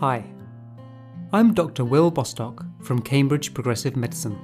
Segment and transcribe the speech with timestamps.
[0.00, 0.26] Hi,
[1.32, 1.82] I'm Dr.
[1.86, 4.38] Will Bostock from Cambridge Progressive Medicine.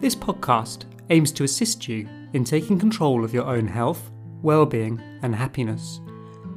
[0.00, 4.10] This podcast aims to assist you in taking control of your own health,
[4.42, 6.02] well-being, and happiness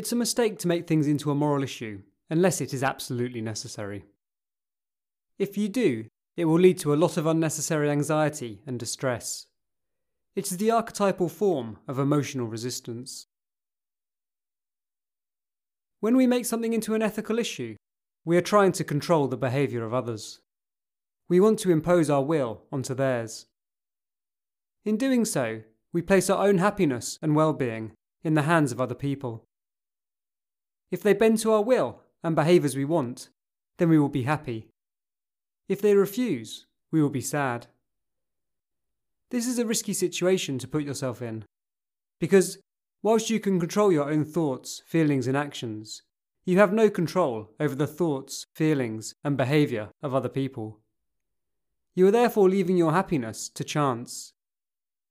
[0.02, 4.04] It's a mistake to make things into a moral issue unless it is absolutely necessary.
[5.38, 9.46] If you do, it will lead to a lot of unnecessary anxiety and distress.
[10.34, 13.28] It is the archetypal form of emotional resistance.
[16.00, 17.76] When we make something into an ethical issue,
[18.24, 20.40] we are trying to control the behaviour of others.
[21.28, 23.46] We want to impose our will onto theirs.
[24.84, 27.92] In doing so, we place our own happiness and well being
[28.24, 29.46] in the hands of other people.
[30.92, 33.30] If they bend to our will and behave as we want,
[33.78, 34.68] then we will be happy.
[35.66, 37.66] If they refuse, we will be sad.
[39.30, 41.46] This is a risky situation to put yourself in,
[42.20, 42.58] because
[43.02, 46.02] whilst you can control your own thoughts, feelings, and actions,
[46.44, 50.80] you have no control over the thoughts, feelings, and behaviour of other people.
[51.94, 54.34] You are therefore leaving your happiness to chance.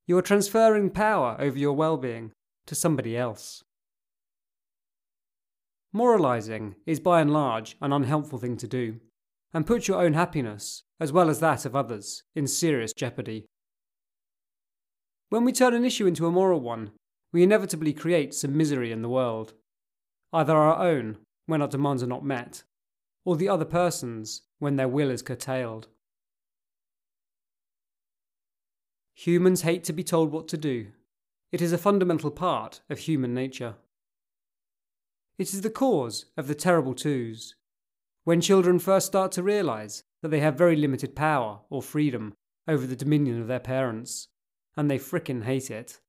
[0.05, 2.33] You are transferring power over your well being
[2.67, 3.63] to somebody else.
[5.93, 8.99] Moralising is by and large an unhelpful thing to do,
[9.53, 13.45] and puts your own happiness, as well as that of others, in serious jeopardy.
[15.29, 16.91] When we turn an issue into a moral one,
[17.33, 19.53] we inevitably create some misery in the world,
[20.33, 22.63] either our own, when our demands are not met,
[23.25, 25.87] or the other person's, when their will is curtailed.
[29.15, 30.87] Humans hate to be told what to do.
[31.51, 33.75] It is a fundamental part of human nature.
[35.41, 37.55] It is the cause of the terrible twos.
[38.25, 42.35] When children first start to realise that they have very limited power or freedom
[42.67, 44.27] over the dominion of their parents,
[44.77, 45.99] and they frickin' hate it.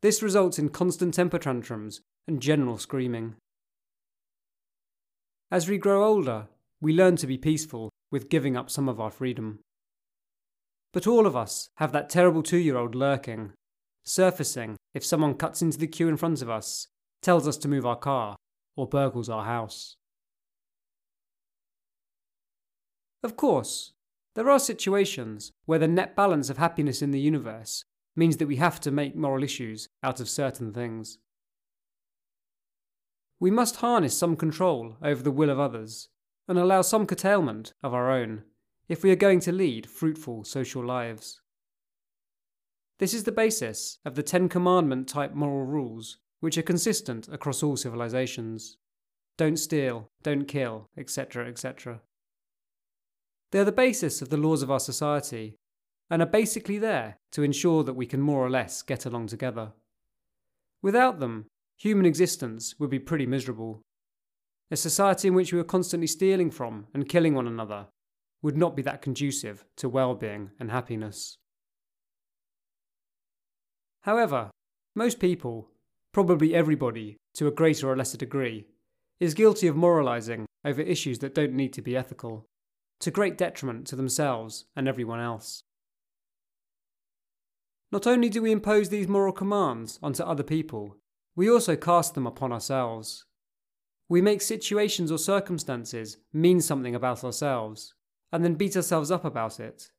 [0.00, 3.34] This results in constant temper tantrums and general screaming.
[5.50, 6.48] As we grow older,
[6.80, 9.58] we learn to be peaceful with giving up some of our freedom.
[10.94, 13.52] But all of us have that terrible two year old lurking,
[14.06, 16.88] surfacing if someone cuts into the queue in front of us
[17.22, 18.36] tells us to move our car,
[18.76, 19.96] or burgles our house.
[23.22, 23.92] Of course,
[24.34, 27.84] there are situations where the net balance of happiness in the universe
[28.14, 31.18] means that we have to make moral issues out of certain things.
[33.40, 36.08] We must harness some control over the will of others
[36.48, 38.42] and allow some curtailment of our own
[38.88, 41.40] if we are going to lead fruitful social lives.
[42.98, 47.62] This is the basis of the Ten Commandment type moral rules which are consistent across
[47.62, 48.76] all civilizations.
[49.38, 52.00] Don't steal, don't kill, etc., etc.
[53.52, 55.56] They are the basis of the laws of our society
[56.10, 59.72] and are basically there to ensure that we can more or less get along together.
[60.82, 61.46] Without them,
[61.78, 63.82] human existence would be pretty miserable.
[64.70, 67.86] A society in which we were constantly stealing from and killing one another
[68.42, 71.38] would not be that conducive to well being and happiness.
[74.02, 74.50] However,
[74.94, 75.68] most people
[76.16, 78.64] probably everybody, to a greater or lesser degree,
[79.20, 82.46] is guilty of moralising over issues that don't need to be ethical,
[82.98, 85.60] to great detriment to themselves and everyone else.
[87.92, 90.96] Not only do we impose these moral commands onto other people,
[91.36, 93.26] we also cast them upon ourselves.
[94.08, 97.92] We make situations or circumstances mean something about ourselves,
[98.32, 99.90] and then beat ourselves up about it.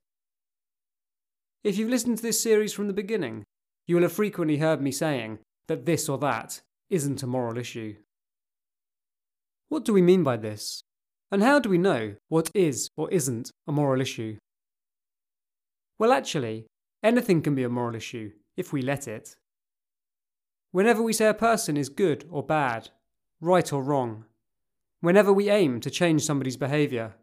[1.64, 3.44] If you've listened to this series from the beginning,
[3.86, 5.38] you will have frequently heard me saying
[5.68, 7.96] that this or that isn't a moral issue.
[9.70, 10.84] What do we mean by this?
[11.32, 14.38] And how do we know what is or isn't a moral issue?
[16.00, 16.68] Well, actually,
[17.04, 19.36] anything can be a moral issue if we let it.
[20.72, 22.90] Whenever we say a person is good or bad,
[23.42, 24.26] right or wrong,
[25.02, 27.16] whenever we aim to change somebody's behaviour,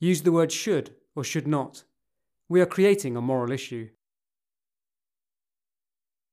[0.00, 1.84] use the word should or should not,
[2.48, 3.88] we are creating a moral issue.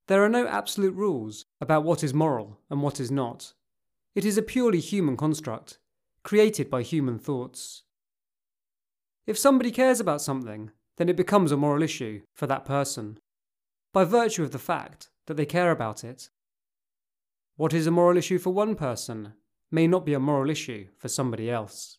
[0.07, 3.53] There are no absolute rules about what is moral and what is not,
[4.15, 5.79] It is a purely human construct,
[6.23, 7.83] created by human thoughts.
[9.25, 13.17] If somebody cares about something, then it becomes a moral issue for that person,
[13.91, 16.29] by virtue of the fact that they care about it.
[17.55, 19.33] What is a moral issue for one person
[19.71, 21.97] may not be a moral issue for somebody else.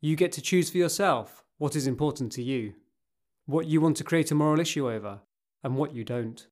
[0.00, 2.74] You get to choose for yourself what is important to you,
[3.44, 5.20] what you want to create a moral issue over,
[5.66, 6.46] and what you don't.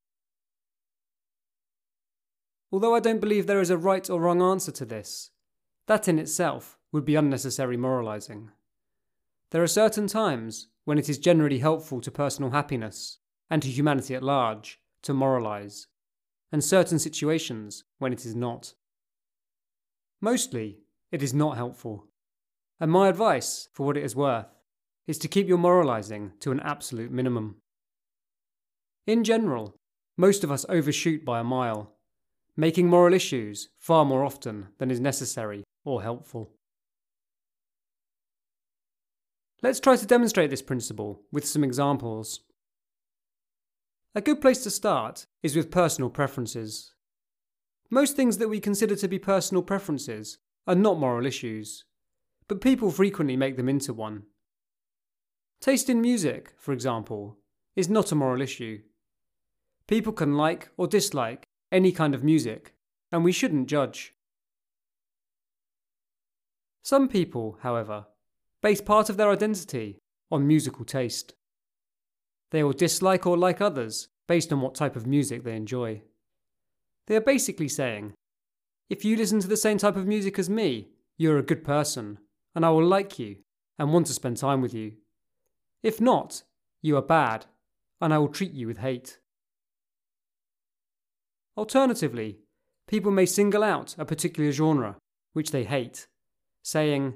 [2.72, 5.31] Although I don't believe there is a right or wrong answer to this,
[5.87, 8.50] that in itself would be unnecessary moralising.
[9.52, 13.19] There are certain times when it is generally helpful to personal happiness
[13.49, 15.87] and to humanity at large to moralise,
[16.50, 18.75] and certain situations when it is not.
[20.20, 20.81] Mostly,
[21.12, 22.08] it is not helpful.
[22.81, 24.58] And my advice, for what it is worth,
[25.06, 27.60] is to keep your moralising to an absolute minimum.
[29.06, 29.77] In general,
[30.17, 31.93] most of us overshoot by a mile,
[32.56, 36.53] making moral issues far more often than is necessary or helpful.
[39.62, 42.41] Let's try to demonstrate this principle with some examples.
[44.15, 46.95] A good place to start is with personal preferences.
[47.91, 51.85] Most things that we consider to be personal preferences are not moral issues,
[52.49, 54.23] but people frequently make them into one.
[55.61, 57.39] Taste in music, for example,
[57.77, 58.81] is not a moral issue.
[59.86, 62.75] People can like or dislike any kind of music,
[63.12, 64.14] and we shouldn't judge.
[66.82, 68.06] Some people, however,
[68.62, 69.98] base part of their identity
[70.31, 71.34] on musical taste.
[72.50, 76.02] They will dislike or like others based on what type of music they enjoy.
[77.06, 78.14] They are basically saying,
[78.88, 80.88] if you listen to the same type of music as me,
[81.19, 82.19] you're a good person,
[82.54, 83.36] and I will like you
[83.78, 84.92] and want to spend time with you.
[85.82, 86.42] If not,
[86.81, 87.46] you are bad,
[88.00, 89.19] and I will treat you with hate.
[91.56, 92.39] Alternatively,
[92.89, 94.97] people may single out a particular genre,
[95.33, 96.06] which they hate,
[96.62, 97.15] saying,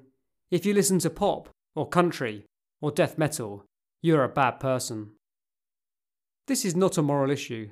[0.51, 2.47] if you listen to pop, or country,
[2.81, 3.65] or death metal,
[4.01, 5.11] you're a bad person.
[6.47, 7.71] This is not a moral issue,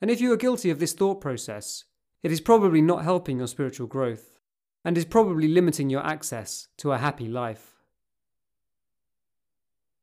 [0.00, 1.84] and if you are guilty of this thought process,
[2.22, 4.38] it is probably not helping your spiritual growth,
[4.84, 7.74] and is probably limiting your access to a happy life.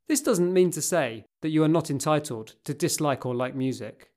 [0.08, 4.11] This doesn't mean to say that you are not entitled to dislike or like music.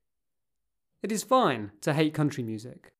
[1.05, 2.95] It is fine to hate country music.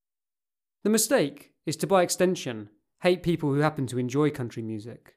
[0.83, 2.69] The mistake is to, by extension,
[3.01, 5.15] hate people who happen to enjoy country music.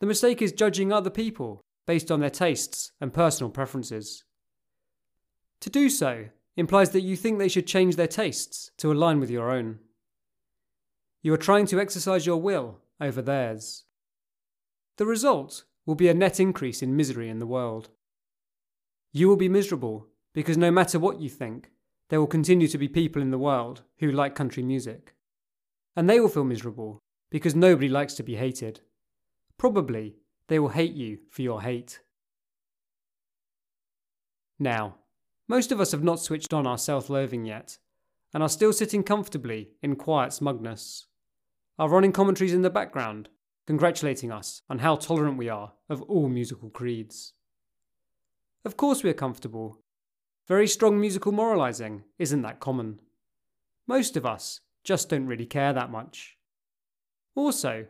[0.00, 4.24] The mistake is judging other people based on their tastes and personal preferences.
[5.62, 9.30] To do so implies that you think they should change their tastes to align with
[9.30, 9.78] your own.
[11.22, 13.84] You are trying to exercise your will over theirs.
[14.98, 17.88] The result will be a net increase in misery in the world.
[19.14, 21.70] You will be miserable because no matter what you think,
[22.08, 25.14] there will continue to be people in the world who like country music
[25.96, 28.80] and they will feel miserable because nobody likes to be hated.
[29.58, 30.16] Probably
[30.48, 32.00] they will hate you for your hate.
[34.58, 34.96] Now,
[35.48, 37.78] most of us have not switched on our self loathing yet,
[38.32, 41.06] and are still sitting comfortably in quiet smugness.
[41.78, 43.28] Our running commentaries in the background,
[43.66, 47.32] congratulating us on how tolerant we are of all musical creeds.
[48.64, 49.80] Of course, we are comfortable.
[50.50, 52.98] Very strong musical moralising isn't that common.
[53.86, 56.38] Most of us just don't really care that much.
[57.36, 57.86] Also,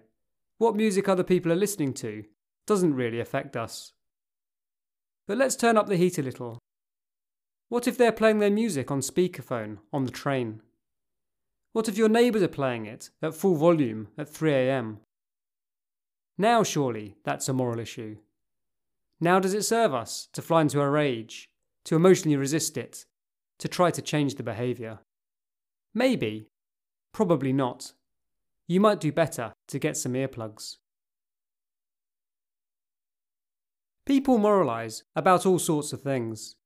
[0.59, 2.25] what music other people are listening to
[2.67, 3.95] doesn't really affect us.
[5.26, 6.59] But let's turn up the heat a little.
[7.71, 10.61] What if they're playing their music on speakerphone on the train?
[11.73, 14.99] What if your neighbours are playing it at full volume at 3am?
[16.37, 18.19] Now, surely, that's a moral issue.
[19.19, 21.50] Now, does it serve us to fly into a rage,
[21.85, 23.07] to emotionally resist it,
[23.59, 25.01] to try to change the behaviour?
[25.95, 26.51] Maybe,
[27.13, 27.93] Probably not.
[28.67, 30.77] You might do better to get some earplugs.
[34.07, 36.57] People moralise about all sorts of things.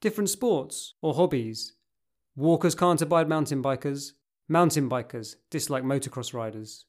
[0.00, 1.74] Different sports or hobbies.
[2.34, 4.12] Walkers can't abide mountain bikers.
[4.48, 6.84] Mountain bikers dislike motocross riders.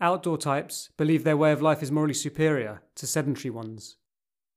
[0.00, 3.96] Outdoor types believe their way of life is morally superior to sedentary ones,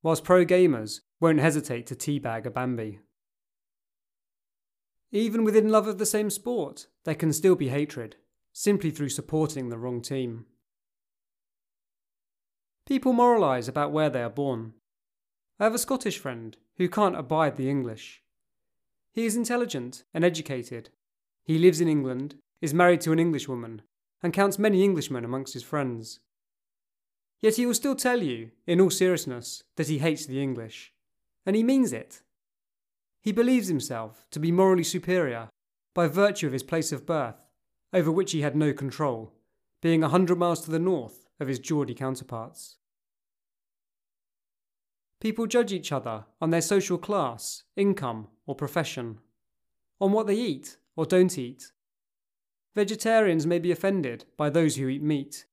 [0.04, 3.00] whilst pro gamers won't hesitate to teabag a Bambi.
[5.12, 8.16] Even within love of the same sport, there can still be hatred,
[8.54, 10.46] simply through supporting the wrong team.
[12.86, 14.74] People moralise about where they are born.
[15.60, 18.22] I have a Scottish friend who can't abide the English.
[19.12, 20.90] He is intelligent and educated.
[21.44, 23.82] He lives in England, is married to an Englishwoman,
[24.22, 26.20] and counts many Englishmen amongst his friends.
[27.42, 30.94] Yet he will still tell you, in all seriousness, that he hates the English.
[31.46, 32.22] And he means it.
[33.22, 35.50] He believes himself to be morally superior
[35.94, 37.50] by virtue of his place of birth
[37.94, 39.34] over which he had no control,
[39.82, 42.78] being a hundred miles to the north of his Geordie counterparts.
[45.20, 49.20] People judge each other on their social class, income, or profession,
[50.00, 51.72] on what they eat or don't eat.
[52.76, 55.46] Vegetarians may be offended by those who eat meat.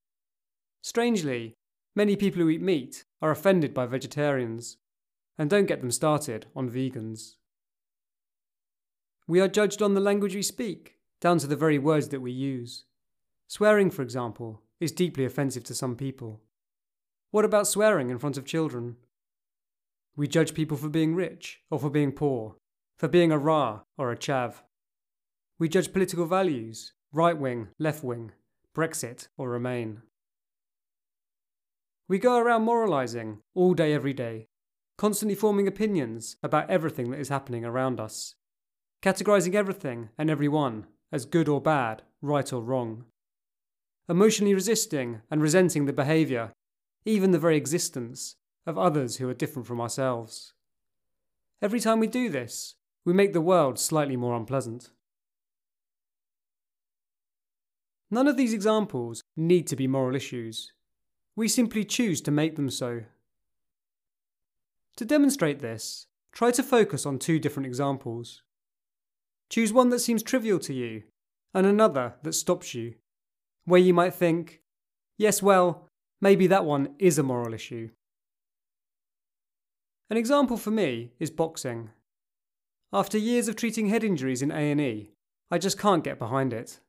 [0.82, 1.54] Strangely,
[1.96, 4.76] many people who eat meat are offended by vegetarians,
[5.38, 7.34] and don't get them started on vegans.
[9.26, 12.32] We are judged on the language we speak, down to the very words that we
[12.32, 12.84] use.
[13.48, 16.40] Swearing, for example, is deeply offensive to some people.
[17.30, 18.96] What about swearing in front of children?
[20.16, 22.56] We judge people for being rich or for being poor,
[22.96, 24.62] for being a Rah or a Chav.
[25.58, 28.32] We judge political values, right wing, left wing,
[28.74, 30.02] Brexit or Remain.
[32.08, 34.48] We go around moralising all day, every day,
[34.96, 38.34] constantly forming opinions about everything that is happening around us,
[39.02, 43.04] categorising everything and everyone as good or bad, right or wrong,
[44.08, 46.52] emotionally resisting and resenting the behaviour,
[47.04, 48.36] even the very existence,
[48.66, 50.52] of others who are different from ourselves.
[51.62, 52.74] Every time we do this,
[53.04, 54.90] we make the world slightly more unpleasant.
[58.10, 60.72] None of these examples need to be moral issues.
[61.36, 63.02] We simply choose to make them so.
[64.96, 68.42] To demonstrate this, try to focus on two different examples.
[69.50, 71.02] Choose one that seems trivial to you,
[71.52, 72.94] and another that stops you,
[73.64, 74.62] where you might think,
[75.18, 75.88] yes, well,
[76.20, 77.90] maybe that one is a moral issue.
[80.08, 81.90] An example for me is boxing.
[82.92, 85.10] After years of treating head injuries in A&E,
[85.50, 86.80] I just can't get behind it.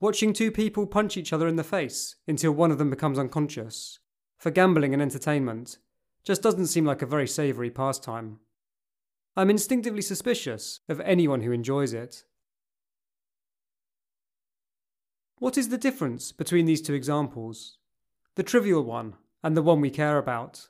[0.00, 3.98] Watching two people punch each other in the face until one of them becomes unconscious,
[4.36, 5.78] for gambling and entertainment,
[6.24, 8.38] just doesn't seem like a very savoury pastime.
[9.36, 12.24] I'm instinctively suspicious of anyone who enjoys it.
[15.38, 17.78] What is the difference between these two examples?
[18.36, 20.68] The trivial one and the one we care about.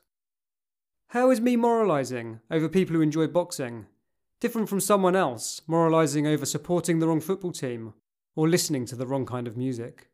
[1.09, 3.85] How is me moralising over people who enjoy boxing
[4.39, 7.93] different from someone else moralising over supporting the wrong football team
[8.35, 10.09] or listening to the wrong kind of music?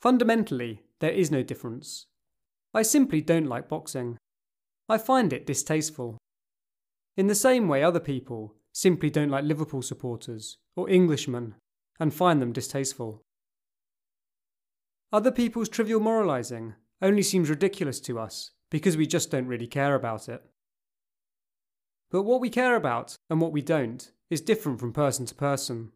[0.00, 2.06] Fundamentally, there is no difference.
[2.76, 4.18] I simply don't like boxing.
[4.86, 6.18] I find it distasteful.
[7.16, 11.54] In the same way, other people simply don't like Liverpool supporters or Englishmen
[11.98, 13.22] and find them distasteful.
[15.10, 19.94] Other people's trivial moralising only seems ridiculous to us because we just don't really care
[19.94, 20.42] about it.
[22.10, 25.92] But what we care about and what we don't is different from person to person.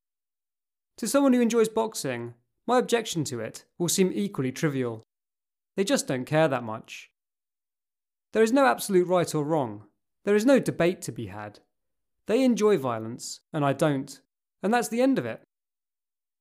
[0.97, 2.33] To someone who enjoys boxing,
[2.67, 5.03] my objection to it will seem equally trivial.
[5.81, 7.11] They just don't care that much.
[8.33, 9.85] There is no absolute right or wrong.
[10.27, 11.61] There is no debate to be had.
[12.27, 14.21] They enjoy violence, and I don't,
[14.63, 15.41] and that's the end of it.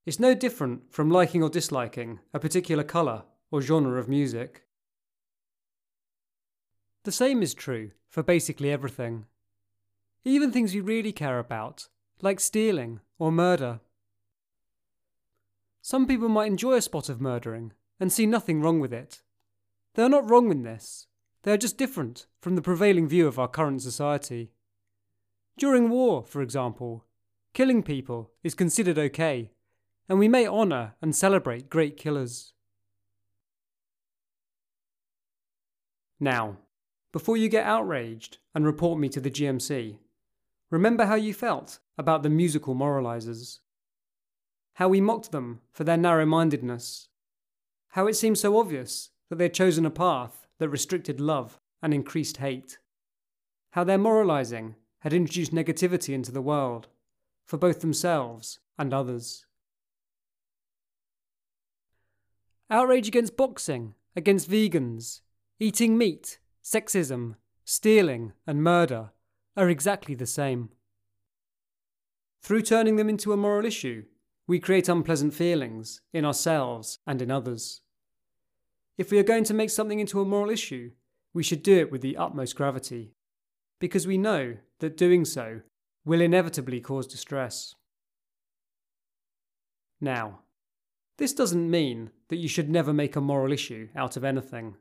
[0.06, 4.64] It's no different from liking or disliking a particular colour or genre of music.
[7.06, 9.24] The same is true for basically everything.
[10.26, 11.88] Even things we really care about,
[12.22, 13.80] like stealing or murder.
[15.82, 19.22] Some people might enjoy a spot of murdering and see nothing wrong with it.
[20.00, 21.08] They are not wrong in this,
[21.44, 24.54] they are just different from the prevailing view of our current society.
[25.58, 27.04] During war, for example,
[27.54, 29.52] killing people is considered okay,
[30.08, 32.54] and we may honour and celebrate great killers.
[36.18, 36.60] Now,
[37.12, 39.98] before you get outraged and report me to the GMC,
[40.70, 43.60] remember how you felt about the musical moralizers.
[44.76, 47.10] How we mocked them for their narrow mindedness.
[47.90, 51.94] How it seemed so obvious that they had chosen a path that restricted love and
[51.94, 52.80] increased hate.
[53.72, 56.88] How their moralizing had introduced negativity into the world,
[57.46, 59.46] for both themselves and others.
[62.70, 65.22] Outrage against boxing, against vegans,
[65.60, 69.12] eating meat, sexism, stealing, and murder
[69.56, 70.70] are exactly the same.
[72.42, 74.06] Through turning them into a moral issue,
[74.48, 77.82] we create unpleasant feelings in ourselves and in others.
[79.00, 80.92] If we are going to make something into a moral issue,
[81.34, 83.14] we should do it with the utmost gravity,
[83.80, 85.62] because we know that doing so
[86.04, 87.76] will inevitably cause distress.
[90.02, 90.40] Now,
[91.18, 94.76] this doesn't mean that you should never make a moral issue out of anything.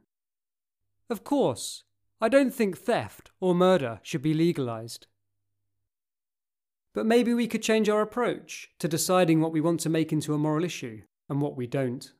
[1.08, 1.84] Of course,
[2.20, 5.06] I don't think theft or murder should be legalised.
[6.92, 10.34] But maybe we could change our approach to deciding what we want to make into
[10.34, 12.12] a moral issue and what we don't.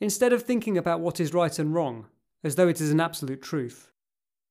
[0.00, 2.06] Instead of thinking about what is right and wrong
[2.42, 3.92] as though it is an absolute truth,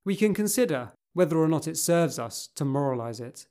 [0.05, 3.47] we can consider whether or not it serves us to moralise it.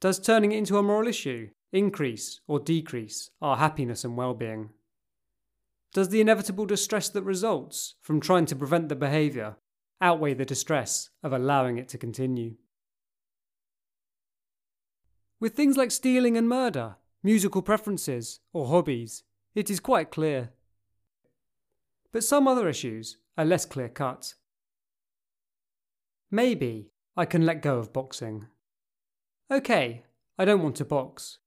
[0.00, 4.70] Does turning it into a moral issue increase or decrease our happiness and well being?
[5.92, 9.56] Does the inevitable distress that results from trying to prevent the behaviour
[10.00, 12.54] outweigh the distress of allowing it to continue?
[15.40, 19.22] With things like stealing and murder, musical preferences, or hobbies,
[19.54, 20.50] it is quite clear.
[22.12, 24.34] But some other issues are less clear cut.
[26.30, 28.46] Maybe I can let go of boxing.
[29.50, 30.04] Okay,
[30.38, 31.38] I don't want to box.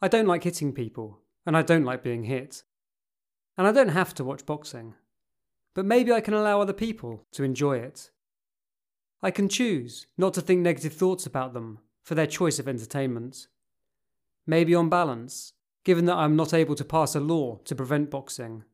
[0.00, 2.62] I don't like hitting people, and I don't like being hit.
[3.56, 4.94] And I don't have to watch boxing.
[5.74, 8.10] But maybe I can allow other people to enjoy it.
[9.22, 13.48] I can choose not to think negative thoughts about them for their choice of entertainment.
[14.46, 15.54] Maybe on balance,
[15.84, 18.64] given that I'm not able to pass a law to prevent boxing,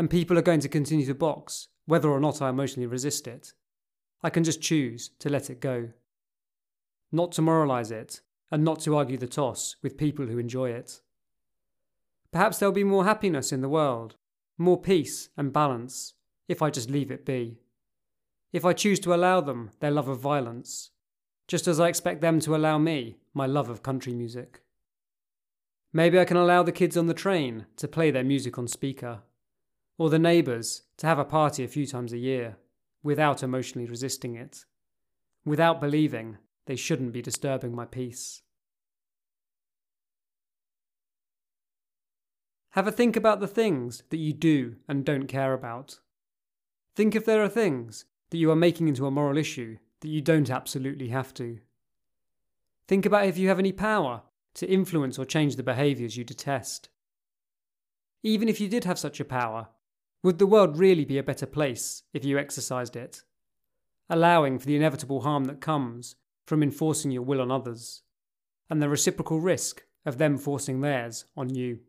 [0.00, 3.52] and people are going to continue to box whether or not I emotionally resist it,
[4.22, 5.90] I can just choose to let it go.
[7.12, 11.02] Not to moralise it, and not to argue the toss with people who enjoy it.
[12.32, 14.16] Perhaps there'll be more happiness in the world,
[14.56, 16.14] more peace and balance,
[16.48, 17.58] if I just leave it be.
[18.54, 20.92] If I choose to allow them their love of violence,
[21.46, 24.62] just as I expect them to allow me my love of country music.
[25.92, 29.24] Maybe I can allow the kids on the train to play their music on speaker,
[30.00, 32.56] or the neighbours to have a party a few times a year
[33.02, 34.64] without emotionally resisting it,
[35.44, 38.40] without believing they shouldn't be disturbing my peace.
[42.70, 45.98] Have a think about the things that you do and don't care about.
[46.96, 50.22] Think if there are things that you are making into a moral issue that you
[50.22, 51.58] don't absolutely have to.
[52.88, 54.22] Think about if you have any power
[54.54, 56.88] to influence or change the behaviours you detest.
[58.22, 59.68] Even if you did have such a power,
[60.22, 63.22] would the world really be a better place if you exercised it,
[64.08, 66.16] allowing for the inevitable harm that comes
[66.46, 68.02] from enforcing your will on others,
[68.68, 71.80] and the reciprocal risk of them forcing theirs on you?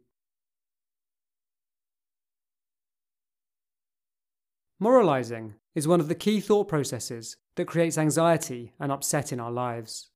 [4.79, 9.51] Moralising is one of the key thought processes that creates anxiety and upset in our
[9.51, 10.09] lives.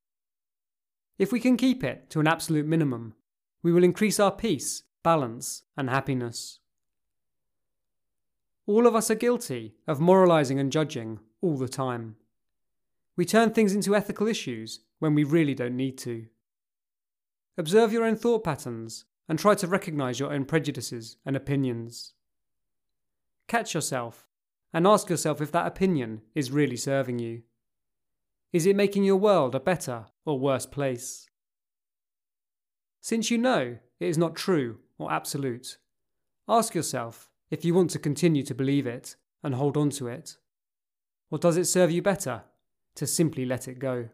[1.18, 3.14] If we can keep it to an absolute minimum,
[3.62, 6.58] we will increase our peace, balance, and happiness.
[8.66, 12.16] All of us are guilty of moralising and judging all the time.
[13.16, 16.26] We turn things into ethical issues when we really don't need to.
[17.56, 22.12] Observe your own thought patterns and try to recognise your own prejudices and opinions.
[23.48, 24.26] Catch yourself
[24.74, 27.42] and ask yourself if that opinion is really serving you.
[28.52, 31.28] Is it making your world a better or worse place?
[33.00, 35.78] Since you know it is not true or absolute,
[36.48, 40.36] ask yourself if you want to continue to believe it and hold on to it?
[41.30, 42.42] Or does it serve you better
[42.96, 44.08] to simply let it go?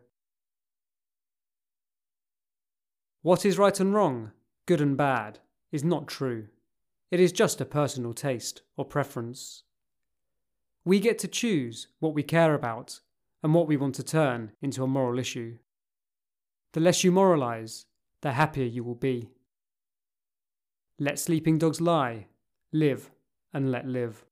[3.23, 4.33] What is right and wrong,
[4.67, 5.39] good and bad,
[5.71, 6.49] is not true.
[7.11, 9.63] It is just a personal taste or preference.
[10.85, 13.01] We get to choose what we care about
[13.43, 15.59] and what we want to turn into a moral issue.
[16.73, 17.85] The less you moralise,
[18.23, 19.29] the happier you will be.
[20.99, 22.27] Let sleeping dogs lie,
[22.73, 23.11] live
[23.53, 24.25] and let live.